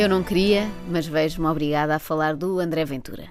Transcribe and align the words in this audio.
Eu 0.00 0.08
não 0.08 0.22
queria, 0.22 0.66
mas 0.88 1.06
vejo-me 1.06 1.46
obrigada 1.46 1.94
a 1.94 1.98
falar 1.98 2.34
do 2.34 2.58
André 2.58 2.86
Ventura. 2.86 3.24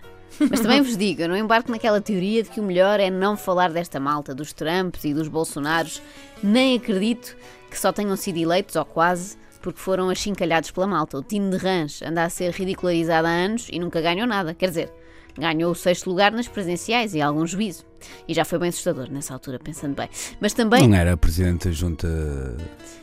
Mas 0.52 0.60
também 0.60 0.84
vos 0.84 0.96
digo, 0.96 1.23
eu 1.23 1.27
não 1.27 1.36
embarco 1.36 1.71
naquela 1.71 2.00
teoria 2.00 2.44
de 2.44 2.50
que 2.52 2.59
o 2.59 2.64
melhor 2.64 3.00
é 3.00 3.09
não 3.09 3.36
falar 3.36 3.71
desta 3.71 4.00
malta, 4.00 4.36
dos 4.36 4.54
Trumps 4.54 5.04
e 5.04 5.12
dos 5.12 5.27
Bolsonaros. 5.27 6.00
Nem 6.44 6.77
acredito 6.77 7.36
que 7.71 7.80
só 7.80 7.91
tenham 7.91 8.16
sido 8.16 8.38
eleitos, 8.38 8.76
ou 8.76 8.86
quase, 8.86 9.36
porque 9.63 9.80
foram 9.80 10.12
achincalhados 10.12 10.70
pela 10.70 10.86
malta. 10.86 11.18
O 11.18 11.23
Tino 11.23 11.50
de 11.50 11.58
Rãs 11.58 12.04
anda 12.04 12.23
a 12.23 12.30
ser 12.30 12.52
ridicularizado 12.52 13.26
há 13.26 13.31
anos 13.31 13.67
e 13.72 13.80
nunca 13.80 13.99
ganhou 13.99 14.27
nada. 14.27 14.54
Quer 14.54 14.67
dizer, 14.67 14.94
ganhou 15.38 15.71
o 15.71 15.75
sexto 15.75 16.09
lugar 16.09 16.32
nas 16.32 16.48
presenciais 16.48 17.13
e 17.13 17.22
algum 17.22 17.45
juízo. 17.45 17.85
E 18.27 18.34
já 18.34 18.45
foi 18.45 18.58
bem 18.59 18.70
assustador 18.70 19.12
nessa 19.12 19.34
altura, 19.34 19.59
pensando 19.59 19.94
bem. 19.94 20.09
Mas 20.40 20.54
também. 20.54 20.88
Não 20.88 20.95
era 20.98 21.17
presidente 21.17 21.67
da 21.67 21.73
junta. 21.73 22.08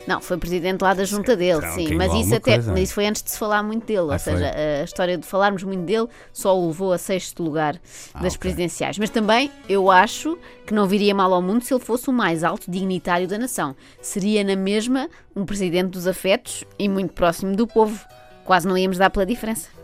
Não, 0.06 0.22
foi 0.22 0.38
presidente 0.38 0.80
lá 0.80 0.94
da 0.94 1.04
junta 1.04 1.36
dele, 1.36 1.60
Será 1.60 1.72
sim. 1.74 1.94
Mas 1.94 2.14
isso 2.14 2.34
até. 2.34 2.54
coisa? 2.54 2.72
Mas 2.72 2.80
isso 2.84 2.94
foi 2.94 3.06
antes 3.06 3.22
de 3.22 3.30
se 3.30 3.38
falar 3.38 3.62
muito 3.62 3.84
dele. 3.86 4.00
ou 4.00 4.10
Ah, 4.12 4.18
seja, 4.18 4.38
foi? 4.52 4.80
a 4.80 4.84
história 4.84 5.18
de 5.18 5.26
falarmos 5.26 5.62
muito 5.64 5.84
dele 5.84 6.06
só 6.32 6.58
o 6.58 6.68
levou 6.68 6.92
a 6.94 6.98
sexto 6.98 7.42
lugar 7.42 7.74
das 8.14 8.34
ok. 8.34 8.38
presidenciais. 8.38 8.98
Mas 8.98 9.10
também 9.10 9.50
eu 9.68 9.90
acho 9.90 10.38
que 10.66 10.72
não 10.72 10.86
viria 10.86 11.14
mal 11.14 11.32
ao 11.34 11.42
mundo 11.42 11.62
se 11.62 11.74
ele 11.74 11.82
fosse 11.84 12.08
o 12.08 12.12
mais 12.12 12.42
alto 12.42 12.70
dignitário 12.70 13.28
da 13.28 13.36
nação. 13.38 13.76
Seria 14.00 14.42
na 14.42 14.56
mesma 14.56 15.10
um 15.34 15.44
presidente 15.44 15.90
dos 15.90 16.06
afetos 16.06 16.64
e 16.78 16.88
muito 16.88 17.12
próximo 17.12 17.54
do 17.54 17.66
povo. 17.66 18.02
Quase 18.46 18.66
não 18.66 18.78
íamos 18.78 18.96
dar 18.96 19.10
pela 19.10 19.26
diferença. 19.26 19.75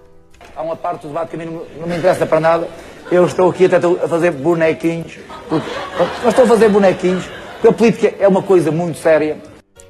Há 0.57 0.63
uma 0.63 0.77
parte 0.77 1.03
do 1.03 1.09
debate 1.09 1.31
que 1.31 1.37
a 1.37 1.39
mim 1.39 1.47
não, 1.47 1.63
não 1.81 1.87
me 1.87 1.97
interessa 1.97 2.27
para 2.27 2.41
nada. 2.41 2.69
Eu 3.11 3.27
estou 3.27 3.51
aqui 3.51 3.67
até 3.67 3.77
a 3.77 4.09
fazer 4.09 4.31
bonequinhos. 4.31 5.19
Porque, 5.49 5.71
mas 5.99 6.29
estou 6.29 6.45
a 6.45 6.49
fazer 6.49 6.69
bonequinhos, 6.69 7.25
porque 7.55 7.69
a 7.69 7.73
política 7.73 8.15
é 8.19 8.29
uma 8.29 8.43
coisa 8.43 8.71
muito 8.71 8.99
séria. 8.99 9.37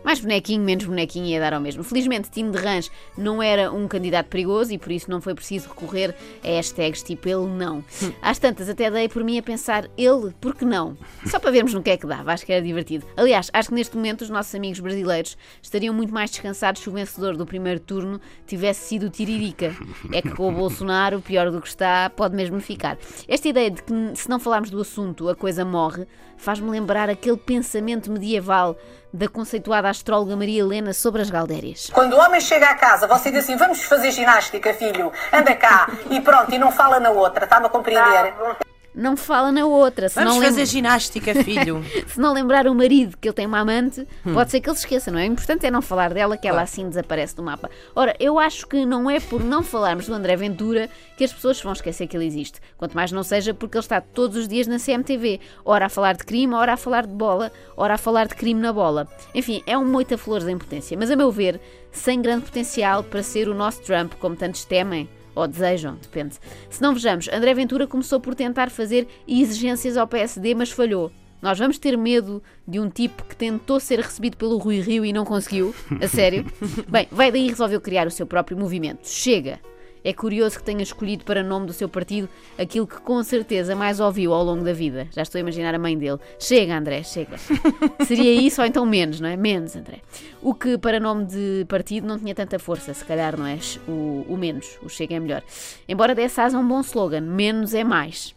Mais 0.05 0.21
bonequinho, 0.21 0.63
menos 0.63 0.85
bonequinho 0.85 1.27
ia 1.27 1.41
dar 1.41 1.55
ao 1.55 1.61
mesmo. 1.61 1.85
Felizmente, 1.85 2.31
Tino 2.31 2.51
de 2.53 2.59
Rãs 2.59 2.91
não 3.17 3.43
era 3.43 3.73
um 3.73 3.87
candidato 3.87 4.27
perigoso 4.27 4.73
e 4.73 4.79
por 4.79 4.91
isso 4.91 5.11
não 5.11 5.21
foi 5.21 5.35
preciso 5.35 5.69
recorrer 5.69 6.15
a 6.43 6.49
hashtags 6.49 7.03
tipo 7.03 7.29
ele 7.29 7.47
não. 7.47 7.85
Às 8.21 8.39
tantas, 8.39 8.69
até 8.69 8.91
dei 8.91 9.09
por 9.09 9.23
mim 9.23 9.39
a 9.39 9.43
pensar 9.43 9.89
ele, 9.97 10.35
por 10.41 10.55
que 10.55 10.65
não? 10.65 10.97
Só 11.27 11.39
para 11.39 11.51
vermos 11.51 11.73
no 11.75 11.83
que 11.83 11.91
é 11.91 11.97
que 11.97 12.07
dava, 12.07 12.33
acho 12.33 12.45
que 12.45 12.53
era 12.53 12.63
divertido. 12.63 13.07
Aliás, 13.17 13.51
acho 13.53 13.69
que 13.69 13.75
neste 13.75 13.97
momento 13.97 14.23
os 14.23 14.31
nossos 14.31 14.55
amigos 14.55 14.81
brasileiros 14.81 15.37
estariam 15.63 15.95
muito 15.95 16.13
mais 16.13 16.31
descansados 16.31 16.83
se 16.83 16.89
o 16.89 16.93
vencedor 16.93 17.37
do 17.37 17.47
primeiro 17.47 17.81
turno 17.81 18.21
tivesse 18.47 18.89
sido 18.89 19.07
o 19.07 19.11
Tiririca. 19.11 19.75
É 20.13 20.21
que 20.21 20.31
com 20.31 20.49
o 20.49 20.53
Bolsonaro, 20.53 21.21
pior 21.21 21.51
do 21.51 21.61
que 21.61 21.69
está, 21.69 22.11
pode 22.11 22.35
mesmo 22.35 22.61
ficar. 22.61 22.99
Esta 23.29 23.49
ideia 23.49 23.71
de 23.71 23.83
que 23.83 23.93
se 24.15 24.29
não 24.29 24.41
falarmos 24.41 24.71
do 24.71 24.81
assunto 24.81 25.29
a 25.29 25.35
coisa 25.35 25.65
morre 25.65 26.07
faz-me 26.37 26.69
lembrar 26.69 27.09
aquele 27.09 27.37
pensamento 27.37 28.11
medieval 28.11 28.77
da 29.13 29.29
conceituada 29.29 29.89
astróloga 29.89 30.37
Maria 30.37 30.61
Helena 30.61 30.93
sobre 30.93 31.23
as 31.23 31.31
galdérias. 31.31 31.91
Quando 31.93 32.15
o 32.15 32.19
homem 32.19 32.41
chega 32.41 32.71
à 32.71 32.75
casa, 32.75 33.07
você 33.07 33.31
diz 33.31 33.45
assim: 33.45 33.57
vamos 33.57 33.83
fazer 33.83 34.11
ginástica, 34.11 34.73
filho, 34.73 35.13
anda 35.33 35.55
cá, 35.55 35.89
e 36.11 36.21
pronto, 36.21 36.55
e 36.55 36.59
não 36.59 36.73
fala 36.73 36.99
na 36.99 37.11
outra, 37.11 37.45
está-me 37.45 37.67
a 37.67 37.69
compreender? 37.69 38.35
Não 38.39 38.72
fala 39.17 39.51
na 39.51 39.65
outra. 39.65 40.09
Se 40.09 40.17
Vamos 40.17 40.35
não 40.37 40.43
fazer 40.43 40.67
ginástica, 40.67 41.35
filho. 41.43 41.83
Se 42.07 42.21
não 42.21 42.33
lembrar 42.33 42.67
o 42.67 42.75
marido 42.75 43.17
que 43.19 43.29
ele 43.29 43.35
tem 43.35 43.47
uma 43.47 43.61
amante, 43.61 44.07
Hum. 44.27 44.35
pode 44.35 44.51
ser 44.51 44.61
que 44.61 44.69
ele 44.69 44.77
se 44.77 44.83
esqueça, 44.85 45.11
não 45.11 45.19
é? 45.19 45.23
O 45.23 45.33
importante 45.33 45.65
é 45.67 45.71
não 45.71 45.81
falar 45.81 46.13
dela, 46.13 46.37
que 46.37 46.47
ela 46.47 46.63
assim 46.63 46.89
desaparece 46.89 47.35
do 47.35 47.43
mapa. 47.43 47.71
Ora, 47.95 48.15
eu 48.21 48.39
acho 48.39 48.67
que 48.67 48.85
não 48.85 49.11
é 49.11 49.19
por 49.21 49.43
não 49.43 49.63
falarmos 49.63 50.07
do 50.07 50.15
André 50.15 50.37
Ventura 50.37 50.91
que 51.17 51.25
as 51.25 51.33
pessoas 51.33 51.61
vão 51.63 51.73
esquecer 51.73 52.07
que 52.07 52.17
ele 52.17 52.27
existe. 52.27 52.61
Quanto 52.77 52.95
mais 52.95 53.11
não 53.13 53.23
seja 53.23 53.55
porque 53.55 53.77
ele 53.77 53.85
está 53.85 54.01
todos 54.01 54.37
os 54.37 54.49
dias 54.49 54.67
na 54.67 54.79
CMTV, 54.79 55.41
ora 55.65 55.87
a 55.87 55.89
falar 55.89 56.15
de 56.15 56.25
crime, 56.25 56.55
ora 56.55 56.75
a 56.75 56.77
falar 56.77 57.07
de 57.07 57.13
bola, 57.13 57.51
ora 57.77 57.95
a 57.95 57.99
falar 57.99 58.27
de 58.27 58.35
crime 58.35 58.61
na 58.61 58.73
bola. 58.73 59.09
Enfim, 59.35 59.63
é 59.67 59.77
um 59.79 59.85
moita 59.87 60.19
flores 60.19 60.47
em 60.47 60.59
potência, 60.59 60.97
mas 60.99 61.11
a 61.11 61.17
meu 61.17 61.31
ver, 61.31 61.61
sem 61.91 62.21
grande 62.21 62.45
potencial 62.45 63.03
para 63.03 63.23
ser 63.23 63.49
o 63.49 63.55
nosso 63.55 63.81
Trump, 63.83 64.13
como 64.21 64.37
tantos 64.37 64.65
temem. 64.65 65.09
Ou 65.35 65.49
desejam, 65.49 65.97
depende. 65.97 66.37
Se 66.69 66.83
não 66.83 66.95
vejamos, 66.95 67.29
André 67.29 67.55
Ventura 67.55 67.87
começou 67.87 68.21
por 68.21 68.35
tentar 68.35 68.71
fazer 68.71 69.07
exigências 69.27 69.97
ao 69.97 70.07
PSD, 70.07 70.55
mas 70.55 70.71
falhou. 70.71 71.11
Nós 71.41 71.59
vamos 71.59 71.77
ter 71.77 71.99
medo 71.99 72.41
de 72.69 72.79
um 72.79 72.89
tipo 72.89 73.25
que 73.25 73.35
tentou 73.35 73.81
ser 73.81 73.99
recebido 73.99 74.37
pelo 74.37 74.59
Rui 74.59 74.81
Rio 74.81 75.05
e 75.05 75.13
não 75.13 75.25
conseguiu? 75.25 75.75
A 76.01 76.07
sério? 76.07 76.47
Bem, 76.89 77.09
vai 77.11 77.33
daí 77.33 77.47
e 77.47 77.51
resolveu 77.51 77.81
criar 77.81 78.07
o 78.07 78.11
seu 78.13 78.27
próprio 78.27 78.57
movimento. 78.57 79.09
Chega! 79.09 79.59
É 80.05 80.13
curioso 80.13 80.59
que 80.59 80.65
tenha 80.65 80.83
escolhido 80.83 81.25
para 81.25 81.43
nome 81.43 81.67
do 81.67 81.73
seu 81.73 81.89
partido 81.89 82.29
aquilo 82.59 82.87
que 82.87 83.01
com 83.01 83.23
certeza 83.23 83.77
mais 83.77 84.01
ouviu 84.01 84.33
ao 84.33 84.43
longo 84.43 84.65
da 84.65 84.73
vida. 84.73 85.07
Já 85.13 85.23
estou 85.23 85.39
a 85.39 85.41
imaginar 85.41 85.75
a 85.75 85.79
mãe 85.79 85.97
dele. 85.97 86.19
Chega, 86.39 86.77
André, 86.77 87.03
chega. 87.03 87.37
Seria 88.07 88.33
isso 88.33 88.61
ou 88.61 88.67
então 88.67 88.85
menos, 88.85 89.21
não 89.21 89.29
é? 89.29 89.37
Menos, 89.37 89.77
André. 89.77 90.01
O 90.41 90.55
que 90.55 90.77
para 90.77 90.99
nome 90.99 91.27
de 91.27 91.65
partido 91.69 92.07
não 92.07 92.19
tinha 92.19 92.35
tanta 92.35 92.59
força, 92.59 92.93
se 92.93 93.05
calhar, 93.05 93.39
não 93.39 93.47
é? 93.47 93.59
O, 93.87 94.27
o 94.29 94.37
menos, 94.37 94.79
o 94.83 94.89
chega 94.89 95.15
é 95.15 95.21
melhor. 95.21 95.43
Embora 95.89 96.15
desse 96.15 96.41
asa 96.41 96.59
um 96.59 96.67
bom 96.67 96.81
slogan: 96.81 97.21
menos 97.21 97.75
é 97.75 97.85
mais. 97.85 98.35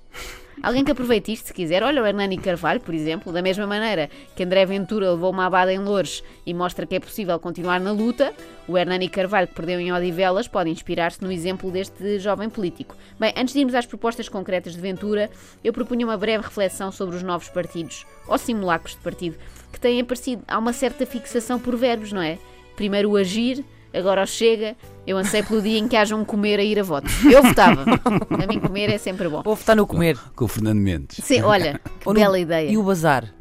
Alguém 0.64 0.84
que 0.84 0.92
aproveite 0.92 1.32
isto, 1.32 1.48
se 1.48 1.54
quiser, 1.54 1.84
olha 1.84 2.02
o 2.02 2.06
Hernani 2.06 2.38
Carvalho, 2.38 2.80
por 2.80 2.94
exemplo, 2.94 3.32
da 3.32 3.42
mesma 3.42 3.68
maneira 3.68 4.10
que 4.36 4.44
André 4.44 4.66
Ventura 4.66 5.12
levou 5.12 5.32
uma 5.32 5.46
abada 5.46 5.72
em 5.72 5.80
Loures 5.80 6.24
e 6.46 6.54
mostra 6.54 6.86
que 6.86 6.96
é 6.96 7.00
possível 7.00 7.38
continuar 7.40 7.80
na 7.80 7.92
luta, 7.92 8.34
o 8.68 8.78
Hernani 8.78 9.10
Carvalho, 9.10 9.48
que 9.48 9.54
perdeu 9.54 9.80
em 9.80 9.92
Odivelas, 9.92 10.48
pode 10.48 10.70
inspirar-se 10.70 11.22
no 11.22 11.32
exemplo 11.32 11.70
deste 11.70 12.20
jovem 12.20 12.50
político. 12.50 12.96
Bem, 13.20 13.34
antes 13.38 13.54
de 13.54 13.60
irmos 13.60 13.76
às 13.76 13.86
propostas 13.86 14.30
concretas 14.30 14.74
de 14.74 14.82
Ventura, 14.82 15.30
eu 15.64 15.74
propunha 15.74 16.06
uma 16.06 16.18
breve 16.18 16.44
reflexão 16.44 16.92
sobre 16.92 17.16
os 17.16 17.24
novos 17.24 17.50
partidos, 17.50 18.06
ou 18.28 18.38
simulacros 18.38 18.96
de 18.96 19.02
partido, 19.02 19.38
que 19.72 19.80
têm 19.80 20.00
aparecido. 20.00 20.42
Há 20.48 20.58
uma 20.58 20.74
certa 20.74 21.06
fixação 21.06 21.60
por 21.60 21.76
verbos, 21.76 22.12
não 22.12 22.22
é? 22.22 22.40
Primeiro 22.76 23.12
o 23.12 23.18
agir, 23.18 23.64
agora 23.94 24.24
o 24.24 24.26
chega. 24.26 24.76
Eu 25.08 25.18
anseio 25.18 25.46
pelo 25.46 25.62
dia 25.62 25.78
em 25.78 25.88
que 25.88 25.96
haja 25.96 26.16
um 26.16 26.26
comer 26.26 26.60
a 26.60 26.64
ir 26.64 26.80
a 26.80 26.84
votos. 26.84 27.24
Eu 27.26 27.44
votava. 27.44 27.86
Para 28.28 28.48
mim, 28.48 28.60
comer 28.60 28.90
é 28.90 28.98
sempre 28.98 29.30
bom. 29.30 29.42
Vou 29.44 29.56
votar 29.56 29.76
no 29.76 29.86
comer. 29.86 30.18
Com 30.36 30.46
o 30.46 30.48
Fernando 30.48 30.80
Mendes. 30.80 31.24
Sim, 31.24 31.42
olha, 31.44 31.80
que 32.00 32.08
Ou 32.08 32.14
no- 32.14 32.20
bela 32.20 32.40
ideia. 32.40 32.70
E 32.72 32.78
o 32.78 32.84
bazar, 32.84 33.32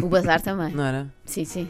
O 0.00 0.06
bazar 0.06 0.40
também. 0.40 0.72
não 0.72 0.84
era? 0.84 1.06
Sim, 1.24 1.44
sim. 1.44 1.68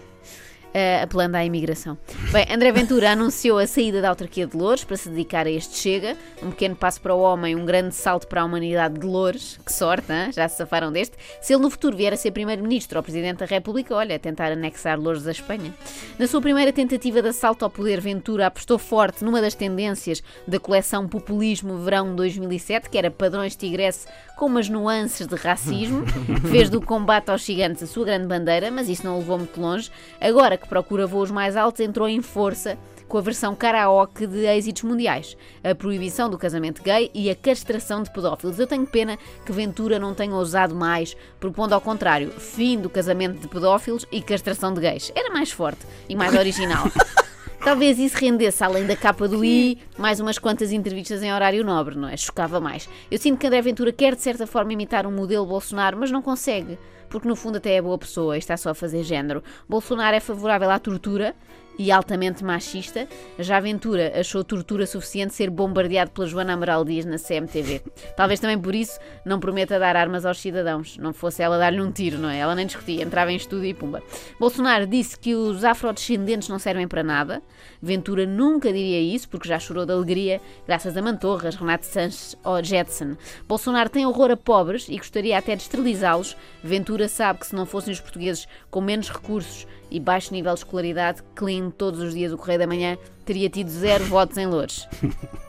Eh, 0.74 1.02
apelando 1.02 1.36
à 1.36 1.44
imigração. 1.44 1.98
Bem, 2.30 2.46
André 2.50 2.72
Ventura 2.72 3.10
anunciou 3.12 3.58
a 3.58 3.66
saída 3.66 4.00
da 4.00 4.08
autarquia 4.08 4.46
de 4.46 4.56
Louros 4.56 4.84
para 4.84 4.96
se 4.96 5.10
dedicar 5.10 5.46
a 5.46 5.50
este 5.50 5.76
Chega. 5.76 6.16
Um 6.42 6.50
pequeno 6.50 6.74
passo 6.74 6.98
para 6.98 7.14
o 7.14 7.20
homem, 7.20 7.54
um 7.54 7.66
grande 7.66 7.94
salto 7.94 8.26
para 8.26 8.40
a 8.40 8.44
humanidade 8.46 8.98
de 8.98 9.06
Louros. 9.06 9.60
Que 9.66 9.70
sorte, 9.70 10.10
hein? 10.10 10.32
já 10.32 10.48
se 10.48 10.56
safaram 10.56 10.90
deste. 10.90 11.14
Se 11.42 11.52
ele 11.52 11.62
no 11.62 11.68
futuro 11.68 11.94
vier 11.94 12.14
a 12.14 12.16
ser 12.16 12.30
Primeiro-Ministro 12.30 12.98
ou 12.98 13.02
Presidente 13.02 13.40
da 13.40 13.44
República, 13.44 13.94
olha, 13.94 14.18
tentar 14.18 14.50
anexar 14.50 14.98
Louros 14.98 15.28
à 15.28 15.32
Espanha. 15.32 15.74
Na 16.18 16.26
sua 16.26 16.40
primeira 16.40 16.72
tentativa 16.72 17.20
de 17.20 17.28
assalto 17.28 17.66
ao 17.66 17.70
poder, 17.70 18.00
Ventura 18.00 18.46
apostou 18.46 18.78
forte 18.78 19.22
numa 19.22 19.42
das 19.42 19.54
tendências 19.54 20.22
da 20.48 20.58
coleção 20.58 21.06
Populismo 21.06 21.76
Verão 21.78 22.16
2007, 22.16 22.88
que 22.88 22.96
era 22.96 23.10
padrões 23.10 23.54
tigresse 23.56 24.06
com 24.38 24.46
umas 24.46 24.70
nuances 24.70 25.26
de 25.26 25.36
racismo. 25.36 26.04
Fez 26.50 26.70
do 26.70 26.80
combate 26.80 27.30
aos 27.30 27.44
gigantes 27.44 27.82
a 27.82 27.86
sua 27.86 28.06
grande 28.06 28.26
bandeira, 28.26 28.70
mas 28.70 28.88
isso 28.88 29.04
não 29.04 29.16
o 29.16 29.18
levou 29.18 29.36
muito 29.36 29.60
longe. 29.60 29.90
Agora 30.18 30.61
que 30.62 30.68
procura 30.68 31.06
voos 31.06 31.30
mais 31.30 31.56
altos, 31.56 31.80
entrou 31.80 32.08
em 32.08 32.22
força 32.22 32.78
com 33.12 33.18
a 33.18 33.20
versão 33.20 33.54
karaoke 33.54 34.26
de 34.26 34.46
êxitos 34.46 34.84
mundiais, 34.84 35.36
a 35.62 35.74
proibição 35.74 36.30
do 36.30 36.38
casamento 36.38 36.82
gay 36.82 37.10
e 37.12 37.28
a 37.28 37.36
castração 37.36 38.02
de 38.02 38.10
pedófilos. 38.10 38.58
Eu 38.58 38.66
tenho 38.66 38.86
pena 38.86 39.18
que 39.44 39.52
Ventura 39.52 39.98
não 39.98 40.14
tenha 40.14 40.34
ousado 40.34 40.74
mais, 40.74 41.14
propondo 41.38 41.74
ao 41.74 41.80
contrário, 41.82 42.30
fim 42.30 42.80
do 42.80 42.88
casamento 42.88 43.38
de 43.38 43.48
pedófilos 43.48 44.06
e 44.10 44.22
castração 44.22 44.72
de 44.72 44.80
gays. 44.80 45.12
Era 45.14 45.30
mais 45.30 45.50
forte 45.50 45.82
e 46.08 46.16
mais 46.16 46.34
original. 46.34 46.86
Talvez 47.62 47.98
isso 47.98 48.16
rendesse, 48.16 48.64
além 48.64 48.86
da 48.86 48.96
capa 48.96 49.28
do 49.28 49.44
I, 49.44 49.78
mais 49.96 50.18
umas 50.18 50.38
quantas 50.38 50.72
entrevistas 50.72 51.22
em 51.22 51.32
horário 51.32 51.62
nobre, 51.62 51.96
não 51.96 52.08
é? 52.08 52.16
Chocava 52.16 52.58
mais. 52.60 52.88
Eu 53.10 53.18
sinto 53.18 53.38
que 53.38 53.46
André 53.46 53.60
Ventura 53.62 53.92
quer, 53.92 54.16
de 54.16 54.22
certa 54.22 54.48
forma, 54.48 54.72
imitar 54.72 55.06
um 55.06 55.12
modelo 55.12 55.46
Bolsonaro, 55.46 55.96
mas 55.96 56.10
não 56.10 56.22
consegue, 56.22 56.76
porque 57.12 57.28
no 57.28 57.36
fundo 57.36 57.58
até 57.58 57.74
é 57.74 57.82
boa 57.82 57.98
pessoa 57.98 58.34
e 58.34 58.38
está 58.38 58.56
só 58.56 58.70
a 58.70 58.74
fazer 58.74 59.04
género. 59.04 59.44
Bolsonaro 59.68 60.16
é 60.16 60.20
favorável 60.20 60.70
à 60.70 60.78
tortura 60.78 61.36
e 61.78 61.90
altamente 61.90 62.44
machista. 62.44 63.08
Já 63.38 63.60
Ventura 63.60 64.12
achou 64.18 64.44
tortura 64.44 64.86
suficiente 64.86 65.34
ser 65.34 65.50
bombardeado 65.50 66.10
pela 66.10 66.26
Joana 66.26 66.54
Amaral 66.54 66.84
Dias 66.84 67.04
na 67.04 67.18
CMTV. 67.18 67.82
Talvez 68.16 68.40
também 68.40 68.58
por 68.58 68.74
isso 68.74 68.98
não 69.24 69.40
prometa 69.40 69.78
dar 69.78 69.96
armas 69.96 70.24
aos 70.24 70.40
cidadãos. 70.40 70.96
Não 70.98 71.12
fosse 71.12 71.42
ela 71.42 71.58
dar-lhe 71.58 71.80
um 71.80 71.90
tiro, 71.90 72.18
não 72.18 72.28
é? 72.28 72.38
Ela 72.38 72.54
nem 72.54 72.66
discutia, 72.66 73.02
entrava 73.02 73.32
em 73.32 73.36
estúdio 73.36 73.66
e 73.66 73.74
pumba. 73.74 74.02
Bolsonaro 74.38 74.86
disse 74.86 75.18
que 75.18 75.34
os 75.34 75.64
afrodescendentes 75.64 76.48
não 76.48 76.58
servem 76.58 76.88
para 76.88 77.02
nada. 77.02 77.42
Ventura 77.80 78.26
nunca 78.26 78.72
diria 78.72 79.00
isso, 79.00 79.28
porque 79.28 79.48
já 79.48 79.58
chorou 79.58 79.84
de 79.84 79.92
alegria 79.92 80.40
graças 80.66 80.96
a 80.96 81.02
Mantorras, 81.02 81.56
Renato 81.56 81.86
Sanches 81.86 82.36
ou 82.44 82.62
Jetson. 82.62 83.16
Bolsonaro 83.48 83.90
tem 83.90 84.06
horror 84.06 84.30
a 84.30 84.36
pobres 84.36 84.88
e 84.88 84.96
gostaria 84.96 85.36
até 85.36 85.56
de 85.56 85.62
esterilizá-los. 85.62 86.36
Ventura 86.62 87.01
sabe 87.08 87.40
que 87.40 87.46
se 87.46 87.54
não 87.54 87.66
fossem 87.66 87.92
os 87.92 88.00
portugueses 88.00 88.46
com 88.70 88.80
menos 88.80 89.10
recursos 89.10 89.66
e 89.92 90.00
baixo 90.00 90.32
nível 90.32 90.52
de 90.54 90.60
escolaridade 90.60 91.22
que 91.36 91.62
todos 91.76 92.00
os 92.00 92.14
dias 92.14 92.32
o 92.32 92.36
Correio 92.38 92.58
da 92.58 92.66
Manhã, 92.66 92.96
teria 93.24 93.48
tido 93.48 93.68
zero 93.70 94.04
votos 94.06 94.36
em 94.36 94.46
Loures. 94.46 94.86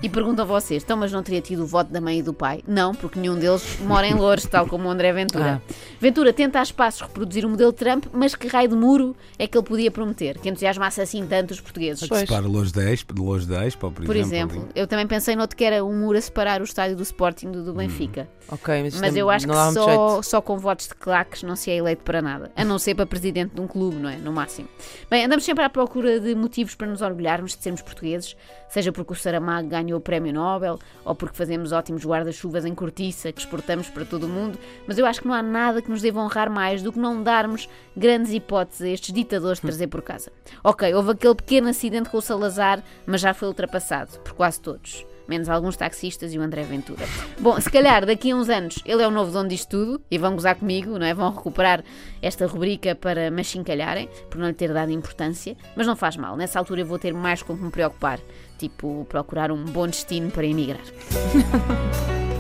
E 0.02 0.10
perguntam 0.10 0.44
a 0.44 0.48
vocês, 0.48 0.84
então, 0.84 0.98
mas 0.98 1.12
não 1.12 1.24
teria 1.24 1.42
tido 1.42 1.64
o 1.64 1.66
voto 1.66 1.92
da 1.92 2.02
mãe 2.02 2.20
e 2.20 2.22
do 2.22 2.34
pai? 2.34 2.62
Não, 2.68 2.94
porque 2.94 3.20
nenhum 3.20 3.36
deles 3.38 3.80
mora 3.82 4.06
em 4.06 4.14
Loures, 4.14 4.46
tal 4.46 4.68
como 4.68 4.88
o 4.88 4.92
André 4.92 5.12
Ventura. 5.14 5.62
Ventura 6.00 6.34
tenta 6.34 6.60
a 6.60 6.64
espaços 6.64 7.02
reproduzir 7.02 7.46
o 7.46 7.50
modelo 7.50 7.72
Trump, 7.72 8.06
mas 8.14 8.36
que 8.36 8.48
raio 8.48 8.68
de 8.70 8.76
muro 8.76 9.16
é 9.40 9.48
que 9.48 9.58
ele 9.58 9.66
podia 9.66 9.90
prometer? 9.90 10.38
Que 10.40 10.50
entusiasmasse 10.50 11.02
assim 11.02 11.26
tanto 11.26 11.52
os 11.52 11.62
portugueses? 11.62 12.08
Pois. 12.08 12.22
Separa 12.22 12.44
da 12.74 12.92
Expo, 12.92 13.14
de 13.14 13.22
Lourdes 13.22 13.48
da 13.48 13.66
Expo, 13.66 13.92
por, 13.92 14.06
Por 14.06 14.16
exemplo. 14.16 14.58
exemplo, 14.58 14.72
eu 14.76 14.86
também 14.88 15.08
pensei 15.08 15.36
noutro 15.36 15.56
que 15.56 15.64
era 15.64 15.84
um 15.84 15.98
muro 15.98 16.18
a 16.18 16.22
separar 16.22 16.62
o 16.62 16.66
estádio 16.66 16.96
do 16.98 17.04
Sporting 17.04 17.52
do, 17.52 17.64
do 17.64 17.74
Benfica. 17.74 18.28
Ok, 18.50 18.84
mas, 18.84 19.00
Mas 19.00 19.14
não- 19.14 19.20
eu 19.20 19.30
acho 19.30 19.48
não 19.48 19.68
que 19.68 19.74
só, 19.74 20.22
só 20.22 20.42
com 20.42 20.58
votos 20.58 20.88
de 20.90 20.96
claques 20.96 21.44
não 21.44 21.56
se 21.56 21.72
é 21.72 21.78
eleito 21.78 22.04
para 22.04 22.22
nada. 22.22 22.52
A 22.56 22.66
não 22.66 22.78
ser 22.78 22.94
para 22.94 23.06
presidente 23.06 23.56
de 23.56 23.62
um 23.62 23.68
clube, 23.68 23.96
não 23.98 24.10
é? 24.10 24.18
Máximo. 24.34 24.68
Bem, 25.10 25.26
andamos 25.26 25.46
sempre 25.46 25.64
à 25.64 25.70
procura 25.70 26.20
de 26.20 26.36
motivos 26.36 26.76
para 26.76 26.88
nos 26.88 27.02
orgulharmos 27.02 27.56
de 27.56 27.64
sermos 27.64 27.82
portugueses, 27.82 28.36
seja 28.68 28.92
porque 28.92 29.14
o 29.14 29.16
Saramago 29.16 29.70
ganhou 29.70 30.00
o 30.00 30.02
Prémio 30.02 30.34
Nobel 30.34 30.80
ou 31.06 31.16
porque 31.16 31.38
fazemos 31.38 31.72
ótimos 31.72 32.06
guarda-chuvas 32.06 32.66
em 32.66 32.74
cortiça 32.74 33.32
que 33.32 33.40
exportamos 33.40 33.90
para 33.90 34.06
todo 34.06 34.24
o 34.24 34.30
mundo, 34.30 34.58
mas 34.88 34.98
eu 34.98 35.06
acho 35.06 35.22
que 35.22 35.28
não 35.28 35.34
há 35.34 35.42
nada 35.42 35.82
que 35.82 35.90
nos 35.90 36.02
deva 36.02 36.20
honrar 36.20 36.50
mais 36.50 36.82
do 36.82 36.92
que 36.92 37.00
não 37.00 37.22
darmos 37.24 37.70
grandes 37.96 38.34
hipóteses 38.34 38.82
a 38.82 38.90
estes 38.90 39.14
ditadores 39.14 39.60
de 39.60 39.68
trazer 39.68 39.88
por 39.88 40.02
casa. 40.02 40.32
Ok, 40.64 40.94
houve 40.94 41.12
aquele 41.12 41.36
pequeno 41.36 41.70
acidente 41.70 42.10
com 42.10 42.18
o 42.18 42.22
Salazar, 42.22 42.84
mas 43.06 43.22
já 43.22 43.34
foi 43.34 43.48
ultrapassado 43.48 44.20
por 44.20 44.34
quase 44.34 44.60
todos 44.60 45.06
menos 45.28 45.50
alguns 45.50 45.78
taxistas 45.78 46.34
e 46.34 46.40
o 46.40 46.42
André 46.42 46.64
Ventura. 46.64 47.06
Bom, 47.40 47.60
se 47.60 47.70
calhar 47.70 48.06
daqui 48.06 48.32
a 48.32 48.36
uns 48.36 48.50
anos 48.50 48.80
ele 48.86 49.02
é 49.02 49.08
o 49.08 49.12
novo 49.12 49.32
dono 49.32 49.50
disto 49.50 49.70
tudo 49.70 50.02
e 50.10 50.18
vão 50.18 50.34
gozar 50.34 50.56
comigo, 50.56 50.98
não 50.98 51.06
é? 51.06 51.14
Vão 51.14 51.32
recuperar 51.32 51.84
esta 52.22 52.46
rubrica 52.46 52.96
para 52.96 53.32
me 53.32 53.42
achincalharem, 53.42 54.10
por 54.30 54.38
não 54.38 54.48
lhe 54.48 54.54
ter 54.54 54.74
dado 54.74 54.92
importância, 54.92 55.56
mas 55.76 55.88
não 55.88 55.96
faz 55.96 56.18
mal. 56.18 56.36
Nessa 56.36 56.60
altura 56.60 56.82
eu 56.82 56.86
vou 56.86 57.00
ter 57.00 57.14
mais 57.14 57.42
com 57.42 57.58
que 57.58 57.64
me 57.64 57.72
preocupar, 57.72 58.20
tipo 58.58 59.06
procurar 59.10 59.52
um 59.52 59.64
bom 59.66 59.88
destino 59.88 60.32
para 60.32 60.46
emigrar. 60.46 60.82